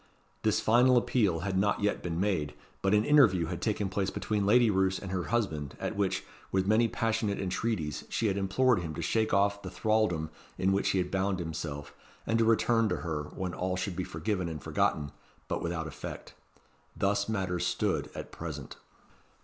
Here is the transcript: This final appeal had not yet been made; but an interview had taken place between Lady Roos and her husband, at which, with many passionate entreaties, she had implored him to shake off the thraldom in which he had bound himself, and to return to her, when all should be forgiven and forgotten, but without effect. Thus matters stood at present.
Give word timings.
This 0.41 0.59
final 0.59 0.97
appeal 0.97 1.41
had 1.41 1.59
not 1.59 1.81
yet 1.81 2.01
been 2.01 2.19
made; 2.19 2.55
but 2.81 2.95
an 2.95 3.05
interview 3.05 3.45
had 3.45 3.61
taken 3.61 3.87
place 3.87 4.09
between 4.09 4.47
Lady 4.47 4.71
Roos 4.71 4.97
and 4.97 5.11
her 5.11 5.25
husband, 5.25 5.77
at 5.79 5.95
which, 5.95 6.23
with 6.51 6.65
many 6.65 6.87
passionate 6.87 7.37
entreaties, 7.39 8.03
she 8.09 8.25
had 8.25 8.35
implored 8.35 8.79
him 8.79 8.95
to 8.95 9.03
shake 9.03 9.31
off 9.31 9.61
the 9.61 9.69
thraldom 9.69 10.31
in 10.57 10.71
which 10.71 10.89
he 10.89 10.97
had 10.97 11.11
bound 11.11 11.37
himself, 11.37 11.93
and 12.25 12.39
to 12.39 12.45
return 12.45 12.89
to 12.89 12.97
her, 13.05 13.25
when 13.25 13.53
all 13.53 13.75
should 13.75 13.95
be 13.95 14.03
forgiven 14.03 14.49
and 14.49 14.63
forgotten, 14.63 15.11
but 15.47 15.61
without 15.61 15.85
effect. 15.85 16.33
Thus 16.97 17.29
matters 17.29 17.67
stood 17.67 18.09
at 18.15 18.31
present. 18.31 18.77